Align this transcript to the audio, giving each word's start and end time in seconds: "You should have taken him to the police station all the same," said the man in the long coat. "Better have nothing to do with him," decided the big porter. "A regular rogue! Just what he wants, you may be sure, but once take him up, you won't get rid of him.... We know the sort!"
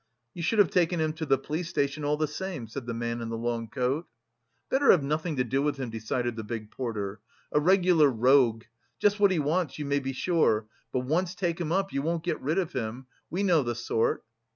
"You 0.33 0.41
should 0.41 0.57
have 0.57 0.71
taken 0.71 0.99
him 0.99 1.13
to 1.13 1.27
the 1.27 1.37
police 1.37 1.69
station 1.69 2.03
all 2.03 2.17
the 2.17 2.25
same," 2.27 2.67
said 2.67 2.87
the 2.87 2.93
man 2.95 3.21
in 3.21 3.29
the 3.29 3.37
long 3.37 3.67
coat. 3.67 4.07
"Better 4.67 4.89
have 4.89 5.03
nothing 5.03 5.35
to 5.35 5.43
do 5.43 5.61
with 5.61 5.77
him," 5.77 5.91
decided 5.91 6.35
the 6.35 6.43
big 6.43 6.71
porter. 6.71 7.19
"A 7.51 7.59
regular 7.59 8.09
rogue! 8.09 8.63
Just 8.97 9.19
what 9.19 9.29
he 9.29 9.37
wants, 9.37 9.77
you 9.77 9.85
may 9.85 9.99
be 9.99 10.13
sure, 10.13 10.65
but 10.91 11.01
once 11.01 11.35
take 11.35 11.61
him 11.61 11.71
up, 11.71 11.93
you 11.93 12.01
won't 12.01 12.23
get 12.23 12.41
rid 12.41 12.57
of 12.57 12.73
him.... 12.73 13.05
We 13.29 13.43
know 13.43 13.61
the 13.61 13.75
sort!" 13.75 14.23